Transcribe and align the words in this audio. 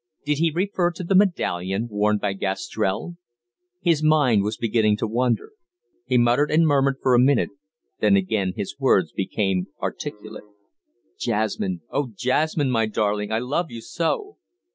Did 0.25 0.39
he 0.39 0.49
refer 0.49 0.89
to 0.93 1.03
the 1.03 1.13
medallion 1.13 1.87
worn 1.91 2.17
by 2.17 2.33
Gastrell? 2.33 3.17
His 3.81 4.01
mind 4.01 4.41
was 4.41 4.57
beginning 4.57 4.97
to 4.97 5.05
wander. 5.05 5.51
He 6.07 6.17
muttered 6.17 6.49
and 6.49 6.65
murmured 6.65 6.97
for 7.03 7.13
a 7.13 7.19
minute, 7.19 7.51
then 7.99 8.15
again 8.15 8.53
his 8.55 8.79
words 8.79 9.11
became 9.11 9.67
articulate. 9.79 10.45
"Jasmine 11.19 11.81
oh, 11.91 12.09
Jasmine 12.17 12.71
my 12.71 12.87
darling, 12.87 13.31
I 13.31 13.37
love 13.37 13.69
you 13.69 13.79
so!" 13.81 14.37